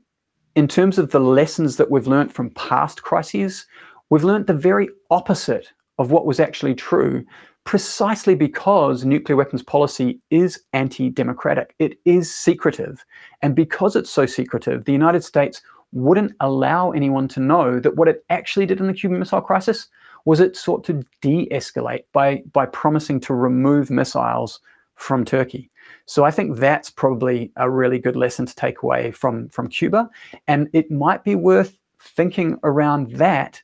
in 0.57 0.67
terms 0.67 0.99
of 0.99 1.11
the 1.11 1.21
lessons 1.21 1.77
that 1.77 1.91
we've 1.91 2.07
learned 2.07 2.33
from 2.33 2.51
past 2.51 3.03
crises, 3.03 3.67
we've 4.09 4.25
learned 4.25 4.47
the 4.47 4.55
very 4.55 4.89
opposite 5.11 5.69
of 5.99 6.11
what 6.11 6.25
was 6.25 6.41
actually 6.41 6.75
true 6.75 7.27
precisely 7.71 8.35
because 8.35 9.05
nuclear 9.05 9.37
weapons 9.37 9.63
policy 9.63 10.19
is 10.31 10.61
anti 10.73 11.09
democratic. 11.09 11.73
It 11.79 12.01
is 12.05 12.35
secretive. 12.35 13.05
And 13.43 13.55
because 13.55 13.95
it's 13.95 14.11
so 14.11 14.27
secretive, 14.27 14.87
the 14.87 14.93
United 14.93 15.23
States 15.23 15.63
wouldn't 15.93 16.33
allow 16.41 16.91
anyone 16.91 17.29
to 17.29 17.39
know 17.39 17.79
that 17.79 17.95
what 17.95 18.09
it 18.09 18.25
actually 18.29 18.67
did 18.67 18.81
in 18.81 18.89
the 18.89 18.93
Cuban 18.93 19.21
Missile 19.21 19.41
Crisis 19.41 19.87
was 20.25 20.41
it 20.41 20.57
sought 20.57 20.83
to 20.83 21.05
de 21.21 21.47
escalate 21.51 22.03
by, 22.13 22.43
by 22.53 22.67
promising 22.67 23.21
to 23.21 23.35
remove 23.35 23.89
missiles 23.89 24.59
from 24.97 25.25
Turkey. 25.25 25.71
So 26.07 26.25
I 26.25 26.33
think 26.33 26.57
that's 26.57 26.91
probably 26.91 27.53
a 27.55 27.71
really 27.71 28.01
good 28.01 28.17
lesson 28.17 28.47
to 28.47 28.55
take 28.57 28.83
away 28.83 29.13
from, 29.13 29.49
from 29.51 29.69
Cuba. 29.69 30.11
And 30.49 30.69
it 30.73 30.91
might 30.91 31.23
be 31.23 31.37
worth 31.37 31.79
thinking 32.01 32.59
around 32.65 33.13
that 33.13 33.63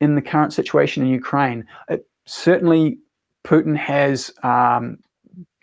in 0.00 0.14
the 0.14 0.22
current 0.22 0.54
situation 0.54 1.02
in 1.02 1.10
Ukraine. 1.10 1.66
It, 1.90 2.06
certainly, 2.24 3.00
Putin 3.44 3.76
has, 3.76 4.32
um, 4.42 4.98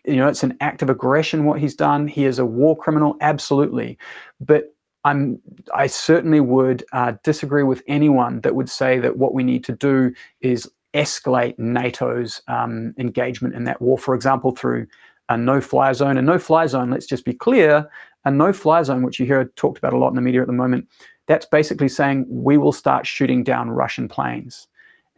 you 0.06 0.16
know, 0.16 0.28
it's 0.28 0.44
an 0.44 0.58
act 0.62 0.82
of 0.82 0.90
aggression 0.90 1.46
what 1.46 1.60
he's 1.60 1.76
done. 1.76 2.08
He 2.08 2.26
is 2.26 2.40
a 2.40 2.46
war 2.46 2.78
criminal, 2.78 3.18
absolutely. 3.22 3.98
But 4.40 4.74
I'm, 5.04 5.40
I 5.74 5.88
certainly 5.88 6.40
would 6.40 6.84
uh, 6.94 7.14
disagree 7.24 7.64
with 7.64 7.82
anyone 7.88 8.42
that 8.42 8.56
would 8.56 8.70
say 8.70 9.00
that 9.00 9.18
what 9.18 9.34
we 9.34 9.44
need 9.44 9.64
to 9.66 9.74
do 9.74 10.14
is 10.42 10.70
escalate 10.94 11.58
NATO's 11.58 12.42
um, 12.48 12.94
engagement 12.98 13.56
in 13.56 13.64
that 13.64 13.82
war, 13.82 13.98
for 13.98 14.14
example, 14.14 14.52
through 14.52 14.86
a 15.30 15.38
no-fly 15.38 15.94
zone. 15.94 16.18
A 16.18 16.22
no-fly 16.22 16.68
zone, 16.68 16.92
let's 16.92 17.06
just 17.08 17.26
be 17.26 17.34
clear, 17.34 17.90
a 18.26 18.32
no-fly 18.32 18.84
zone, 18.84 19.02
which 19.02 19.20
you 19.20 19.26
hear 19.26 19.46
talked 19.56 19.78
about 19.78 19.94
a 19.94 19.98
lot 19.98 20.10
in 20.10 20.16
the 20.16 20.22
media 20.22 20.42
at 20.42 20.48
the 20.48 20.54
moment, 20.54 20.88
that's 21.28 21.46
basically 21.46 21.88
saying 21.88 22.26
we 22.28 22.58
will 22.58 22.74
start 22.74 23.08
shooting 23.08 23.44
down 23.44 23.72
Russian 23.72 24.08
planes. 24.08 24.68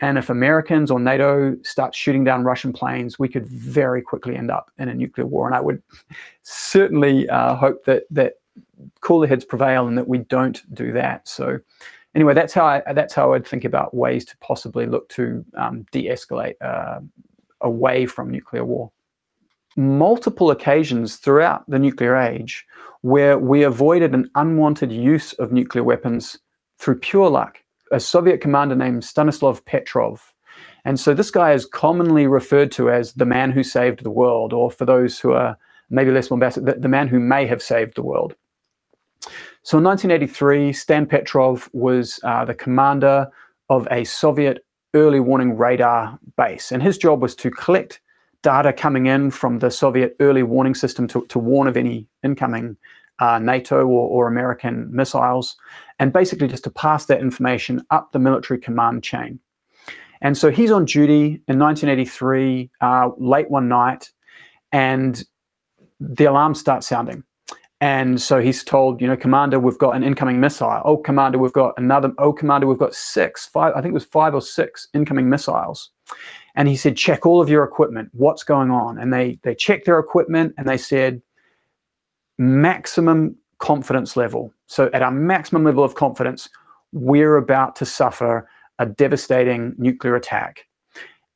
And 0.04 0.18
if 0.18 0.30
Americans 0.30 0.92
or 0.92 1.00
NATO 1.00 1.56
start 1.64 1.96
shooting 1.96 2.26
down 2.26 2.44
Russian 2.44 2.74
planes, 2.74 3.18
we 3.18 3.30
could 3.30 3.48
very 3.48 4.02
quickly 4.02 4.36
end 4.36 4.52
up 4.52 4.70
in 4.78 4.90
a 4.90 4.94
nuclear 4.94 5.26
war. 5.26 5.48
And 5.48 5.56
I 5.56 5.62
would 5.62 5.82
certainly 6.42 7.30
uh, 7.30 7.56
hope 7.56 7.86
that 7.86 8.04
that 8.12 8.34
cooler 9.00 9.28
heads 9.28 9.46
prevail 9.46 9.88
and 9.88 9.98
that 9.98 10.10
we 10.10 10.18
don't 10.18 10.62
do 10.76 10.92
that. 10.92 11.26
So, 11.26 11.58
anyway, 12.16 12.34
that's 12.34 12.54
how 12.54 12.66
I 12.66 12.94
that's 12.94 13.14
how 13.14 13.32
I'd 13.32 13.48
think 13.48 13.64
about 13.64 13.94
ways 13.94 14.26
to 14.26 14.38
possibly 14.40 14.88
look 14.88 15.08
to 15.10 15.46
um, 15.56 15.86
de-escalate 15.94 16.56
uh, 16.60 17.00
away 17.62 18.06
from 18.06 18.30
nuclear 18.30 18.66
war. 18.66 18.92
Multiple 19.78 20.52
occasions 20.52 21.16
throughout 21.16 21.64
the 21.70 21.80
nuclear 21.80 22.18
age 22.18 22.68
where 23.04 23.40
we 23.40 23.64
avoided 23.64 24.14
an 24.14 24.30
unwanted 24.36 24.92
use 24.92 25.32
of 25.40 25.54
nuclear 25.54 25.86
weapons 25.86 26.38
through 26.78 27.00
pure 27.00 27.30
luck. 27.30 27.63
A 27.94 28.00
Soviet 28.00 28.42
commander 28.42 28.76
named 28.76 29.04
Stanislav 29.04 29.64
Petrov. 29.66 30.34
And 30.86 31.00
so 31.00 31.14
this 31.14 31.32
guy 31.32 31.54
is 31.54 31.66
commonly 31.66 32.28
referred 32.28 32.72
to 32.74 32.90
as 32.90 33.14
the 33.14 33.26
man 33.26 33.52
who 33.52 33.64
saved 33.64 34.04
the 34.04 34.10
world, 34.10 34.52
or 34.52 34.70
for 34.70 34.86
those 34.86 35.20
who 35.20 35.32
are 35.32 35.58
maybe 35.90 36.12
less 36.12 36.28
bombastic, 36.28 36.66
the, 36.66 36.74
the 36.74 36.88
man 36.90 37.08
who 37.08 37.20
may 37.20 37.46
have 37.46 37.62
saved 37.62 37.96
the 37.96 38.04
world. 38.04 38.36
So 39.62 39.78
in 39.78 39.84
1983, 39.86 40.74
Stan 40.74 41.06
Petrov 41.06 41.70
was 41.72 42.20
uh, 42.24 42.44
the 42.44 42.54
commander 42.54 43.32
of 43.70 43.88
a 43.92 44.04
Soviet 44.04 44.66
early 44.94 45.20
warning 45.20 45.56
radar 45.56 46.20
base, 46.36 46.72
and 46.72 46.84
his 46.84 46.98
job 46.98 47.22
was 47.22 47.36
to 47.36 47.50
collect 47.50 48.02
data 48.42 48.74
coming 48.74 49.06
in 49.06 49.32
from 49.32 49.60
the 49.60 49.72
Soviet 49.72 50.16
early 50.20 50.44
warning 50.44 50.76
system 50.76 51.08
to, 51.08 51.26
to 51.28 51.40
warn 51.40 51.68
of 51.68 51.78
any 51.78 52.08
incoming 52.24 52.76
uh, 53.20 53.40
NATO 53.40 53.86
or, 53.86 54.10
or, 54.10 54.28
American 54.28 54.90
missiles, 54.92 55.56
and 56.00 56.12
basically 56.12 56.48
just 56.48 56.64
to 56.64 56.72
pass 56.72 57.06
that 57.06 57.22
information 57.22 57.86
up 57.92 58.12
the 58.12 58.20
military 58.20 58.60
command 58.60 59.04
chain. 59.04 59.40
And 60.22 60.38
so 60.38 60.50
he's 60.50 60.72
on 60.72 60.86
duty 60.86 61.42
in 61.48 61.60
1983, 61.60 62.72
uh, 62.82 63.10
late 63.18 63.50
one 63.50 63.68
night, 63.68 64.10
and 64.72 65.24
the 66.00 66.26
alarm 66.26 66.56
starts 66.56 66.88
sounding. 66.88 67.24
And 67.82 68.22
so 68.22 68.40
he's 68.40 68.64
told, 68.64 69.02
you 69.02 69.08
know, 69.08 69.18
Commander, 69.18 69.60
we've 69.60 69.78
got 69.78 69.96
an 69.96 70.04
incoming 70.04 70.40
missile. 70.40 70.82
Oh, 70.86 70.98
Commander, 70.98 71.38
we've 71.38 71.52
got 71.54 71.74
another. 71.78 72.14
Oh, 72.18 72.32
Commander, 72.32 72.66
we've 72.66 72.78
got 72.78 72.96
six, 72.96 73.46
five, 73.46 73.74
I 73.76 73.82
think 73.82 73.92
it 73.92 73.94
was 73.94 74.06
five 74.06 74.34
or 74.34 74.42
six 74.42 74.88
incoming 74.94 75.30
missiles 75.30 75.92
and 76.56 76.68
he 76.68 76.76
said, 76.76 76.98
check 76.98 77.26
all 77.26 77.42
of 77.42 77.50
your 77.50 77.64
equipment. 77.64 78.10
What's 78.14 78.44
going 78.44 78.72
on? 78.72 78.98
And 79.00 79.12
they 79.12 79.40
they 79.44 79.56
checked 79.56 79.86
their 79.86 80.00
equipment 80.00 80.54
and 80.58 80.68
they 80.68 80.78
said 80.78 81.22
maximum 82.38 83.36
confidence 83.60 84.18
level. 84.18 84.54
So 84.68 84.90
at 84.94 85.02
our 85.02 85.12
maximum 85.12 85.64
level 85.64 85.84
of 85.84 85.96
confidence, 85.96 86.50
we're 86.92 87.38
about 87.38 87.76
to 87.78 87.86
suffer 87.86 88.48
a 88.80 88.86
devastating 88.86 89.76
nuclear 89.78 90.16
attack. 90.16 90.66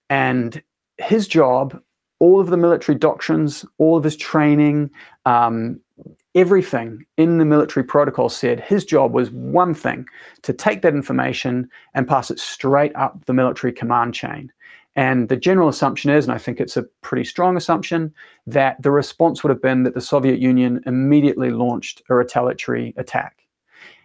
And 0.09 0.61
his 0.97 1.27
job, 1.27 1.79
all 2.19 2.39
of 2.39 2.49
the 2.49 2.57
military 2.57 2.97
doctrines, 2.97 3.65
all 3.77 3.97
of 3.97 4.03
his 4.03 4.17
training, 4.17 4.89
um, 5.25 5.79
everything 6.35 7.05
in 7.17 7.37
the 7.37 7.45
military 7.45 7.83
protocol 7.83 8.29
said 8.29 8.59
his 8.59 8.85
job 8.85 9.13
was 9.13 9.31
one 9.31 9.73
thing 9.73 10.05
to 10.43 10.53
take 10.53 10.81
that 10.81 10.93
information 10.93 11.69
and 11.93 12.07
pass 12.07 12.29
it 12.29 12.39
straight 12.39 12.95
up 12.95 13.25
the 13.25 13.33
military 13.33 13.73
command 13.73 14.13
chain. 14.13 14.51
And 14.97 15.29
the 15.29 15.37
general 15.37 15.69
assumption 15.69 16.09
is, 16.09 16.25
and 16.25 16.33
I 16.33 16.39
think 16.39 16.59
it's 16.59 16.75
a 16.75 16.83
pretty 17.01 17.23
strong 17.23 17.55
assumption, 17.55 18.13
that 18.47 18.81
the 18.81 18.89
response 18.89 19.43
would 19.43 19.51
have 19.51 19.61
been 19.61 19.83
that 19.83 19.93
the 19.93 20.01
Soviet 20.01 20.39
Union 20.39 20.81
immediately 20.87 21.51
launched 21.51 22.01
a 22.09 22.15
retaliatory 22.15 22.95
attack. 22.97 23.47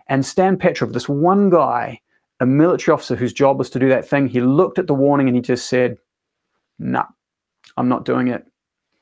And 0.08 0.24
Stan 0.24 0.58
Petrov, 0.58 0.92
this 0.92 1.08
one 1.08 1.48
guy, 1.48 1.98
a 2.40 2.46
military 2.46 2.92
officer 2.92 3.16
whose 3.16 3.32
job 3.32 3.58
was 3.58 3.70
to 3.70 3.78
do 3.78 3.88
that 3.88 4.06
thing, 4.06 4.26
he 4.26 4.42
looked 4.42 4.78
at 4.78 4.86
the 4.86 4.94
warning 4.94 5.28
and 5.28 5.34
he 5.34 5.40
just 5.40 5.66
said, 5.68 5.96
nah, 6.78 7.06
I'm 7.78 7.88
not 7.88 8.04
doing 8.04 8.28
it. 8.28 8.46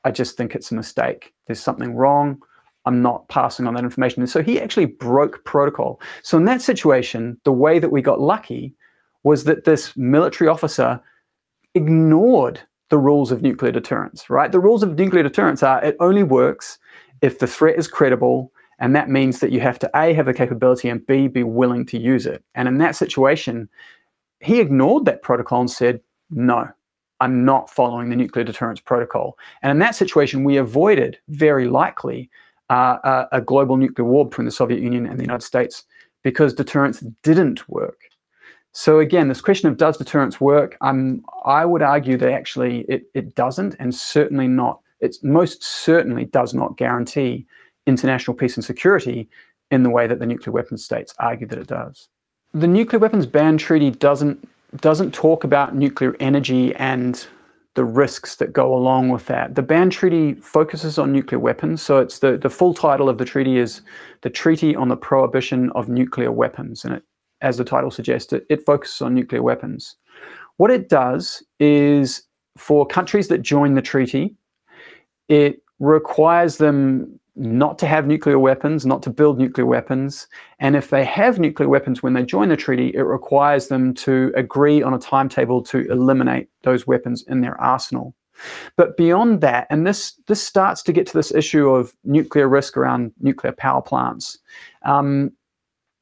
I 0.05 0.11
just 0.11 0.37
think 0.37 0.55
it's 0.55 0.71
a 0.71 0.75
mistake. 0.75 1.33
There's 1.45 1.59
something 1.59 1.93
wrong. 1.93 2.41
I'm 2.85 3.01
not 3.01 3.27
passing 3.27 3.67
on 3.67 3.73
that 3.73 3.83
information. 3.83 4.21
And 4.21 4.29
so 4.29 4.41
he 4.41 4.61
actually 4.61 4.85
broke 4.85 5.43
protocol. 5.43 5.99
So 6.23 6.37
in 6.37 6.45
that 6.45 6.61
situation, 6.61 7.37
the 7.43 7.51
way 7.51 7.79
that 7.79 7.91
we 7.91 8.01
got 8.01 8.21
lucky 8.21 8.73
was 9.23 9.43
that 9.43 9.65
this 9.65 9.95
military 9.97 10.47
officer 10.47 11.01
ignored 11.73 12.61
the 12.89 12.97
rules 12.97 13.31
of 13.31 13.41
nuclear 13.41 13.71
deterrence, 13.71 14.29
right? 14.29 14.51
The 14.51 14.59
rules 14.59 14.83
of 14.83 14.97
nuclear 14.97 15.23
deterrence 15.23 15.63
are 15.63 15.83
it 15.83 15.95
only 15.99 16.23
works 16.23 16.77
if 17.21 17.39
the 17.39 17.47
threat 17.47 17.77
is 17.77 17.87
credible, 17.87 18.51
and 18.79 18.95
that 18.95 19.09
means 19.09 19.39
that 19.39 19.51
you 19.51 19.59
have 19.61 19.79
to 19.79 19.89
A, 19.95 20.13
have 20.13 20.25
the 20.25 20.33
capability, 20.33 20.89
and 20.89 21.05
B, 21.05 21.27
be 21.27 21.43
willing 21.43 21.85
to 21.87 21.99
use 21.99 22.25
it. 22.25 22.43
And 22.55 22.67
in 22.67 22.77
that 22.79 22.95
situation, 22.95 23.69
he 24.39 24.59
ignored 24.59 25.05
that 25.05 25.21
protocol 25.21 25.61
and 25.61 25.71
said, 25.71 26.01
no, 26.31 26.67
I'm 27.19 27.45
not 27.45 27.69
following 27.69 28.09
the 28.09 28.15
nuclear 28.15 28.43
deterrence 28.43 28.79
protocol. 28.79 29.37
And 29.61 29.71
in 29.71 29.79
that 29.79 29.95
situation, 29.95 30.43
we 30.43 30.57
avoided 30.57 31.19
very 31.29 31.67
likely 31.67 32.29
uh, 32.69 32.97
a, 33.03 33.27
a 33.33 33.41
global 33.41 33.77
nuclear 33.77 34.07
war 34.07 34.27
between 34.27 34.45
the 34.45 34.51
Soviet 34.51 34.81
Union 34.81 35.05
and 35.05 35.19
the 35.19 35.23
United 35.23 35.45
States 35.45 35.83
because 36.23 36.53
deterrence 36.53 37.01
didn't 37.21 37.67
work. 37.69 38.10
So 38.73 38.99
again, 38.99 39.27
this 39.27 39.41
question 39.41 39.69
of 39.69 39.77
does 39.77 39.97
deterrence 39.97 40.39
work? 40.39 40.77
Um, 40.81 41.25
I 41.45 41.65
would 41.65 41.81
argue 41.81 42.17
that 42.17 42.31
actually 42.31 42.81
it, 42.87 43.03
it 43.13 43.35
doesn't, 43.35 43.75
and 43.79 43.93
certainly 43.93 44.47
not. 44.47 44.79
It 45.01 45.17
most 45.23 45.63
certainly 45.63 46.25
does 46.25 46.53
not 46.53 46.77
guarantee 46.77 47.45
international 47.85 48.35
peace 48.35 48.55
and 48.55 48.63
security 48.63 49.27
in 49.71 49.83
the 49.83 49.89
way 49.89 50.07
that 50.07 50.19
the 50.19 50.25
nuclear 50.25 50.53
weapons 50.53 50.83
states 50.83 51.13
argue 51.19 51.47
that 51.47 51.59
it 51.59 51.67
does. 51.67 52.07
The 52.53 52.67
nuclear 52.67 52.99
weapons 52.99 53.25
ban 53.25 53.57
treaty 53.57 53.91
doesn't 53.91 54.47
doesn't 54.77 55.13
talk 55.13 55.43
about 55.43 55.75
nuclear 55.75 56.15
energy 56.21 56.73
and 56.75 57.27
the 57.73 57.83
risks 57.83 58.35
that 58.35 58.53
go 58.53 58.73
along 58.73 59.09
with 59.09 59.25
that. 59.27 59.55
The 59.55 59.61
ban 59.61 59.89
treaty 59.89 60.33
focuses 60.35 60.97
on 60.97 61.11
nuclear 61.11 61.39
weapons. 61.39 61.81
So 61.81 61.99
it's 61.99 62.19
the, 62.19 62.37
the 62.37 62.49
full 62.49 62.73
title 62.73 63.09
of 63.09 63.17
the 63.17 63.25
treaty 63.25 63.57
is 63.57 63.81
the 64.21 64.29
Treaty 64.29 64.75
on 64.75 64.89
the 64.89 64.97
Prohibition 64.97 65.71
of 65.71 65.87
Nuclear 65.87 66.31
Weapons. 66.31 66.83
And 66.83 66.95
it 66.95 67.03
as 67.41 67.57
the 67.57 67.63
title 67.63 67.91
suggests, 67.91 68.31
it, 68.33 68.45
it 68.49 68.65
focuses 68.65 69.01
on 69.01 69.13
nuclear 69.13 69.43
weapons. 69.43 69.95
What 70.57 70.71
it 70.71 70.89
does 70.89 71.43
is 71.59 72.23
for 72.57 72.85
countries 72.85 73.27
that 73.29 73.41
join 73.41 73.73
the 73.73 73.81
treaty, 73.81 74.35
it 75.29 75.61
requires 75.79 76.57
them 76.57 77.19
not 77.35 77.79
to 77.79 77.87
have 77.87 78.07
nuclear 78.07 78.37
weapons, 78.37 78.85
not 78.85 79.01
to 79.03 79.09
build 79.09 79.39
nuclear 79.39 79.65
weapons. 79.65 80.27
And 80.59 80.75
if 80.75 80.89
they 80.89 81.05
have 81.05 81.39
nuclear 81.39 81.69
weapons 81.69 82.03
when 82.03 82.13
they 82.13 82.23
join 82.23 82.49
the 82.49 82.57
treaty, 82.57 82.91
it 82.93 83.03
requires 83.03 83.69
them 83.69 83.93
to 83.95 84.31
agree 84.35 84.83
on 84.83 84.93
a 84.93 84.99
timetable 84.99 85.63
to 85.63 85.89
eliminate 85.89 86.49
those 86.63 86.85
weapons 86.85 87.23
in 87.27 87.41
their 87.41 87.59
arsenal. 87.59 88.13
But 88.75 88.97
beyond 88.97 89.41
that, 89.41 89.67
and 89.69 89.85
this 89.85 90.13
this 90.27 90.41
starts 90.41 90.81
to 90.83 90.93
get 90.93 91.05
to 91.07 91.13
this 91.13 91.33
issue 91.33 91.69
of 91.69 91.95
nuclear 92.03 92.47
risk 92.47 92.75
around 92.75 93.13
nuclear 93.19 93.53
power 93.53 93.81
plants. 93.81 94.39
Um, 94.83 95.31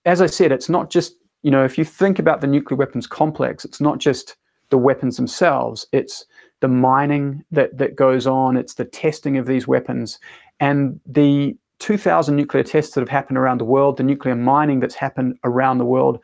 as 0.06 0.22
I 0.22 0.28
said, 0.28 0.52
it's 0.52 0.70
not 0.70 0.90
just 0.90 1.16
you 1.42 1.52
know, 1.52 1.64
if 1.64 1.78
you 1.78 1.86
think 1.86 2.20
about 2.20 2.42
the 2.42 2.48
nuclear 2.48 2.78
weapons 2.78 3.08
complex, 3.08 3.64
it's 3.66 3.82
not 3.82 4.00
just 4.00 4.36
the 4.70 4.78
weapons 4.78 5.18
themselves, 5.18 5.88
it's 5.92 6.26
the 6.60 6.68
mining 6.68 7.44
that, 7.52 7.78
that 7.78 7.96
goes 7.96 8.28
on, 8.28 8.58
it's 8.58 8.74
the 8.74 8.86
testing 8.86 9.38
of 9.38 9.46
these 9.46 9.68
weapons. 9.68 10.20
And 10.60 11.00
the 11.06 11.58
2,000 11.80 12.36
nuclear 12.36 12.64
tests 12.64 12.94
that 12.94 13.02
have 13.02 13.10
happened 13.10 13.38
around 13.38 13.60
the 13.60 13.66
world, 13.66 13.98
the 13.98 14.04
nuclear 14.04 14.36
mining 14.36 14.80
that's 14.80 14.96
happened 14.96 15.38
around 15.44 15.78
the 15.78 15.86
world, 15.86 16.20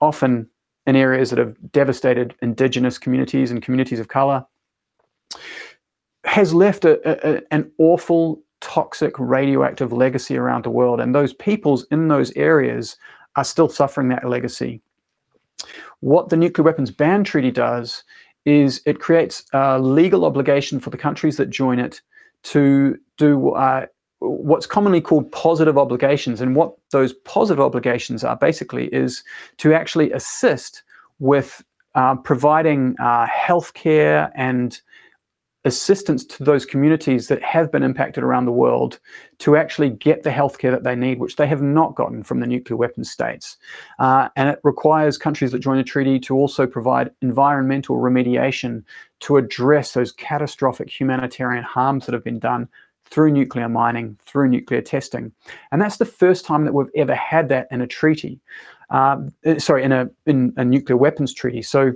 often 0.00 0.48
in 0.86 0.96
areas 0.96 1.30
that 1.30 1.38
have 1.38 1.56
devastated 1.72 2.34
indigenous 2.42 2.98
communities 2.98 3.50
and 3.50 3.62
communities 3.62 4.00
of 4.00 4.08
color, 4.08 4.44
has 6.24 6.52
left 6.52 6.84
a, 6.84 7.36
a, 7.36 7.42
an 7.50 7.70
awful 7.78 8.42
toxic 8.60 9.18
radioactive 9.18 9.92
legacy 9.92 10.36
around 10.36 10.64
the 10.64 10.70
world. 10.70 11.00
And 11.00 11.14
those 11.14 11.32
peoples 11.32 11.86
in 11.90 12.08
those 12.08 12.30
areas 12.32 12.96
are 13.40 13.44
still 13.44 13.70
suffering 13.70 14.08
that 14.08 14.28
legacy. 14.28 14.82
What 16.00 16.28
the 16.28 16.36
Nuclear 16.36 16.64
Weapons 16.64 16.90
Ban 16.90 17.24
Treaty 17.24 17.50
does 17.50 18.04
is 18.44 18.82
it 18.84 19.00
creates 19.00 19.44
a 19.54 19.78
legal 19.80 20.26
obligation 20.26 20.78
for 20.78 20.90
the 20.90 20.98
countries 20.98 21.38
that 21.38 21.48
join 21.48 21.78
it 21.78 22.02
to 22.42 22.98
do 23.16 23.50
uh, 23.52 23.86
what's 24.18 24.66
commonly 24.66 25.00
called 25.00 25.32
positive 25.32 25.78
obligations. 25.78 26.42
And 26.42 26.54
what 26.54 26.74
those 26.90 27.14
positive 27.24 27.60
obligations 27.60 28.24
are 28.24 28.36
basically 28.36 28.86
is 28.88 29.24
to 29.58 29.72
actually 29.72 30.12
assist 30.12 30.82
with 31.18 31.64
uh, 31.94 32.16
providing 32.16 32.94
uh, 33.00 33.26
healthcare 33.26 34.30
and 34.34 34.80
assistance 35.64 36.24
to 36.24 36.42
those 36.42 36.64
communities 36.64 37.28
that 37.28 37.42
have 37.42 37.70
been 37.70 37.82
impacted 37.82 38.24
around 38.24 38.46
the 38.46 38.52
world 38.52 38.98
to 39.38 39.56
actually 39.56 39.90
get 39.90 40.22
the 40.22 40.30
healthcare 40.30 40.70
that 40.70 40.84
they 40.84 40.96
need, 40.96 41.18
which 41.18 41.36
they 41.36 41.46
have 41.46 41.60
not 41.60 41.94
gotten 41.94 42.22
from 42.22 42.40
the 42.40 42.46
nuclear 42.46 42.76
weapon 42.76 43.04
states. 43.04 43.58
Uh, 43.98 44.28
and 44.36 44.48
it 44.48 44.58
requires 44.62 45.18
countries 45.18 45.52
that 45.52 45.58
join 45.58 45.76
the 45.76 45.84
treaty 45.84 46.18
to 46.18 46.34
also 46.34 46.66
provide 46.66 47.10
environmental 47.20 47.96
remediation 47.96 48.82
to 49.20 49.36
address 49.36 49.92
those 49.92 50.12
catastrophic 50.12 50.88
humanitarian 50.88 51.62
harms 51.62 52.06
that 52.06 52.14
have 52.14 52.24
been 52.24 52.38
done 52.38 52.66
through 53.04 53.32
nuclear 53.32 53.68
mining, 53.68 54.16
through 54.24 54.48
nuclear 54.48 54.80
testing. 54.80 55.32
And 55.72 55.82
that's 55.82 55.98
the 55.98 56.04
first 56.06 56.46
time 56.46 56.64
that 56.64 56.72
we've 56.72 56.86
ever 56.94 57.14
had 57.14 57.48
that 57.50 57.66
in 57.70 57.82
a 57.82 57.86
treaty. 57.86 58.40
Uh, 58.88 59.18
sorry, 59.58 59.84
in 59.84 59.92
a, 59.92 60.08
in 60.26 60.54
a 60.56 60.64
nuclear 60.64 60.96
weapons 60.96 61.34
treaty. 61.34 61.60
So 61.60 61.92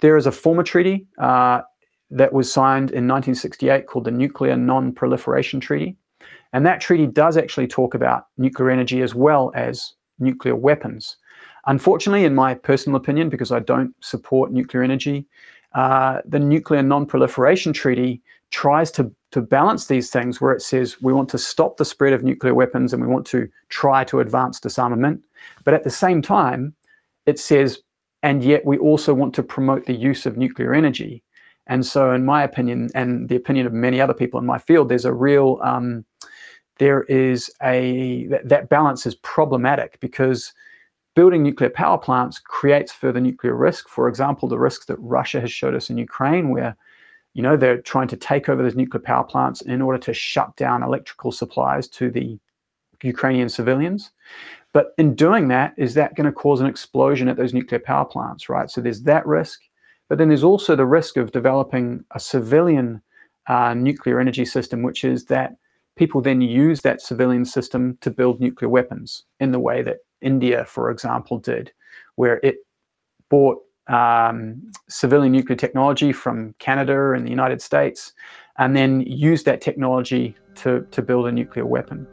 there 0.00 0.16
is 0.16 0.26
a 0.26 0.32
former 0.32 0.62
treaty 0.62 1.06
uh, 1.18 1.62
that 2.10 2.32
was 2.32 2.52
signed 2.52 2.90
in 2.90 3.08
1968 3.08 3.86
called 3.86 4.04
the 4.04 4.10
Nuclear 4.10 4.56
Non-Proliferation 4.56 5.60
Treaty. 5.60 5.96
And 6.52 6.64
that 6.64 6.80
treaty 6.80 7.06
does 7.06 7.36
actually 7.36 7.66
talk 7.66 7.94
about 7.94 8.26
nuclear 8.38 8.70
energy 8.70 9.02
as 9.02 9.14
well 9.14 9.50
as 9.54 9.94
nuclear 10.18 10.54
weapons. 10.54 11.16
Unfortunately, 11.66 12.24
in 12.24 12.34
my 12.34 12.54
personal 12.54 12.96
opinion, 12.96 13.28
because 13.28 13.50
I 13.50 13.58
don't 13.58 13.94
support 14.00 14.52
nuclear 14.52 14.82
energy, 14.82 15.26
uh, 15.74 16.20
the 16.24 16.38
Nuclear 16.38 16.82
Non-Proliferation 16.82 17.72
Treaty 17.72 18.22
tries 18.50 18.90
to, 18.92 19.10
to 19.32 19.40
balance 19.40 19.86
these 19.86 20.10
things 20.10 20.40
where 20.40 20.52
it 20.52 20.62
says 20.62 21.02
we 21.02 21.12
want 21.12 21.28
to 21.30 21.38
stop 21.38 21.76
the 21.76 21.84
spread 21.84 22.12
of 22.12 22.22
nuclear 22.22 22.54
weapons 22.54 22.92
and 22.92 23.02
we 23.02 23.08
want 23.08 23.26
to 23.26 23.48
try 23.68 24.04
to 24.04 24.20
advance 24.20 24.60
disarmament. 24.60 25.20
But 25.64 25.74
at 25.74 25.82
the 25.82 25.90
same 25.90 26.22
time, 26.22 26.74
it 27.26 27.40
says, 27.40 27.80
and 28.22 28.44
yet 28.44 28.64
we 28.64 28.78
also 28.78 29.12
want 29.12 29.34
to 29.34 29.42
promote 29.42 29.86
the 29.86 29.94
use 29.94 30.26
of 30.26 30.36
nuclear 30.36 30.72
energy. 30.72 31.24
And 31.66 31.84
so, 31.84 32.12
in 32.12 32.24
my 32.24 32.42
opinion, 32.42 32.90
and 32.94 33.28
the 33.28 33.36
opinion 33.36 33.66
of 33.66 33.72
many 33.72 34.00
other 34.00 34.14
people 34.14 34.38
in 34.38 34.46
my 34.46 34.58
field, 34.58 34.88
there's 34.88 35.04
a 35.06 35.12
real, 35.12 35.58
um, 35.62 36.04
there 36.78 37.04
is 37.04 37.50
a, 37.62 38.26
that, 38.26 38.48
that 38.48 38.68
balance 38.68 39.06
is 39.06 39.14
problematic 39.16 39.98
because 40.00 40.52
building 41.14 41.42
nuclear 41.42 41.70
power 41.70 41.96
plants 41.96 42.38
creates 42.38 42.92
further 42.92 43.20
nuclear 43.20 43.54
risk. 43.54 43.88
For 43.88 44.08
example, 44.08 44.48
the 44.48 44.58
risks 44.58 44.86
that 44.86 44.98
Russia 44.98 45.40
has 45.40 45.52
showed 45.52 45.74
us 45.74 45.88
in 45.88 45.96
Ukraine, 45.96 46.50
where 46.50 46.76
you 47.32 47.42
know 47.42 47.56
they're 47.56 47.80
trying 47.80 48.08
to 48.08 48.16
take 48.16 48.48
over 48.48 48.62
those 48.62 48.76
nuclear 48.76 49.02
power 49.02 49.24
plants 49.24 49.60
in 49.62 49.80
order 49.80 49.98
to 49.98 50.12
shut 50.12 50.54
down 50.56 50.82
electrical 50.82 51.32
supplies 51.32 51.88
to 51.88 52.10
the 52.10 52.38
Ukrainian 53.02 53.48
civilians. 53.48 54.10
But 54.72 54.92
in 54.98 55.14
doing 55.14 55.48
that, 55.48 55.72
is 55.76 55.94
that 55.94 56.16
going 56.16 56.26
to 56.26 56.32
cause 56.32 56.60
an 56.60 56.66
explosion 56.66 57.28
at 57.28 57.36
those 57.36 57.54
nuclear 57.54 57.78
power 57.78 58.04
plants, 58.04 58.48
right? 58.48 58.68
So 58.68 58.80
there's 58.80 59.02
that 59.02 59.24
risk. 59.26 59.60
But 60.08 60.18
then 60.18 60.28
there's 60.28 60.44
also 60.44 60.76
the 60.76 60.86
risk 60.86 61.16
of 61.16 61.32
developing 61.32 62.04
a 62.12 62.20
civilian 62.20 63.02
uh, 63.48 63.74
nuclear 63.74 64.20
energy 64.20 64.44
system, 64.44 64.82
which 64.82 65.04
is 65.04 65.26
that 65.26 65.56
people 65.96 66.20
then 66.20 66.40
use 66.40 66.80
that 66.82 67.00
civilian 67.00 67.44
system 67.44 67.96
to 68.00 68.10
build 68.10 68.40
nuclear 68.40 68.68
weapons 68.68 69.24
in 69.40 69.52
the 69.52 69.58
way 69.58 69.82
that 69.82 69.98
India, 70.20 70.64
for 70.64 70.90
example, 70.90 71.38
did, 71.38 71.72
where 72.16 72.40
it 72.42 72.56
bought 73.28 73.58
um, 73.88 74.70
civilian 74.88 75.32
nuclear 75.32 75.56
technology 75.56 76.12
from 76.12 76.54
Canada 76.58 77.12
and 77.12 77.26
the 77.26 77.30
United 77.30 77.60
States, 77.60 78.12
and 78.58 78.74
then 78.76 79.02
used 79.02 79.44
that 79.44 79.60
technology 79.60 80.34
to, 80.56 80.86
to 80.90 81.02
build 81.02 81.26
a 81.26 81.32
nuclear 81.32 81.66
weapon. 81.66 82.06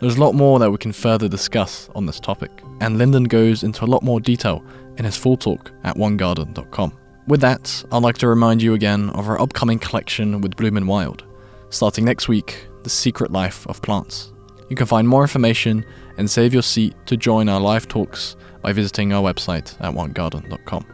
There's 0.00 0.16
a 0.16 0.20
lot 0.20 0.34
more 0.34 0.58
that 0.58 0.70
we 0.70 0.78
can 0.78 0.92
further 0.92 1.28
discuss 1.28 1.88
on 1.94 2.06
this 2.06 2.20
topic, 2.20 2.50
and 2.80 2.98
Lyndon 2.98 3.24
goes 3.24 3.62
into 3.62 3.84
a 3.84 3.86
lot 3.86 4.02
more 4.02 4.20
detail 4.20 4.62
in 4.98 5.04
his 5.04 5.16
full 5.16 5.36
talk 5.36 5.70
at 5.84 5.96
onegarden.com. 5.96 6.92
With 7.26 7.40
that, 7.40 7.84
I'd 7.90 8.04
like 8.04 8.18
to 8.18 8.28
remind 8.28 8.62
you 8.62 8.74
again 8.74 9.10
of 9.10 9.28
our 9.28 9.40
upcoming 9.40 9.80
collection 9.80 10.40
with 10.40 10.54
Bloom 10.54 10.76
and 10.76 10.86
Wild. 10.86 11.24
Starting 11.70 12.04
next 12.04 12.28
week, 12.28 12.68
The 12.84 12.90
Secret 12.90 13.32
Life 13.32 13.66
of 13.66 13.82
Plants. 13.82 14.32
You 14.70 14.76
can 14.76 14.86
find 14.86 15.08
more 15.08 15.22
information 15.22 15.84
and 16.18 16.30
save 16.30 16.52
your 16.52 16.62
seat 16.62 16.94
to 17.06 17.16
join 17.16 17.48
our 17.48 17.58
live 17.60 17.88
talks 17.88 18.36
by 18.62 18.72
visiting 18.72 19.12
our 19.12 19.22
website 19.22 19.74
at 19.80 19.92
onegarden.com. 19.92 20.86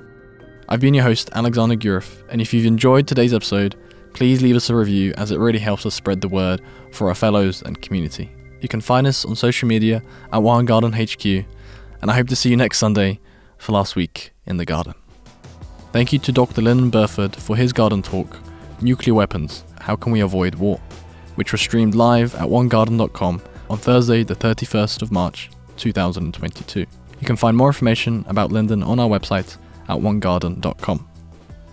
I've 0.71 0.81
been 0.81 0.95
your 0.95 1.05
host, 1.05 1.29
Alexander 1.35 1.77
Gurif, 1.77 2.23
and 2.31 2.40
if 2.40 2.55
you've 2.55 2.64
enjoyed 2.64 3.07
today's 3.07 3.35
episode, 3.35 3.77
please 4.14 4.40
leave 4.40 4.57
us 4.57 4.71
a 4.71 4.75
review 4.75 5.12
as 5.18 5.33
it 5.33 5.38
really 5.38 5.59
helps 5.59 5.85
us 5.85 5.95
spread 5.95 6.23
the 6.23 6.29
word 6.29 6.62
for 6.92 7.11
our 7.11 7.14
fellows 7.14 7.61
and 7.61 7.83
community. 7.83 8.31
You 8.62 8.68
can 8.68 8.81
find 8.81 9.07
us 9.07 9.27
on 9.27 9.37
social 9.37 9.68
media 9.68 10.03
at 10.33 10.42
One 10.42 10.64
Garden 10.64 10.95
HQ, 10.95 11.27
and 11.27 12.11
I 12.11 12.14
hope 12.14 12.29
to 12.29 12.37
see 12.37 12.49
you 12.49 12.57
next 12.57 12.79
Sunday 12.79 13.21
for 13.59 13.73
Last 13.73 13.97
Week 13.97 14.33
in 14.47 14.57
the 14.57 14.64
Garden. 14.64 14.95
Thank 15.93 16.13
you 16.13 16.19
to 16.21 16.33
Dr. 16.33 16.63
Lyndon 16.63 16.89
Burford 16.89 17.37
for 17.37 17.55
his 17.55 17.73
garden 17.73 18.01
talk, 18.01 18.39
Nuclear 18.81 19.15
Weapons 19.15 19.63
How 19.81 19.95
Can 19.95 20.11
We 20.11 20.21
Avoid 20.21 20.55
War, 20.55 20.81
which 21.35 21.53
was 21.53 21.61
streamed 21.61 21.95
live 21.95 22.35
at 22.35 22.49
onegarden.com 22.49 23.43
on 23.69 23.79
Thursday, 23.79 24.25
the 24.25 24.35
31st 24.35 25.03
of 25.03 25.13
March 25.13 25.51
2022. 25.77 26.81
You 26.81 27.27
can 27.27 27.37
find 27.37 27.57
more 27.57 27.69
information 27.69 28.25
about 28.27 28.51
Lyndon 28.51 28.83
on 28.83 28.99
our 28.99 29.09
website 29.09 29.57
at 29.89 29.99
onegarden.com. 29.99 31.09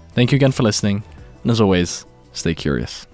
Thank 0.10 0.32
you 0.32 0.36
again 0.36 0.52
for 0.52 0.64
listening, 0.64 1.02
and 1.44 1.52
as 1.52 1.62
always, 1.62 2.06
stay 2.34 2.54
curious. 2.54 3.08